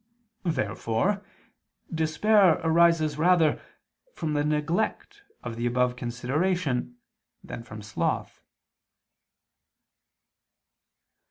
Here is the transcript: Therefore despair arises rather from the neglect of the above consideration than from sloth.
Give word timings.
Therefore 0.49 1.23
despair 1.93 2.59
arises 2.63 3.19
rather 3.19 3.61
from 4.15 4.33
the 4.33 4.43
neglect 4.43 5.21
of 5.43 5.57
the 5.57 5.67
above 5.67 5.95
consideration 5.95 6.97
than 7.43 7.61
from 7.61 7.83
sloth. 7.83 8.41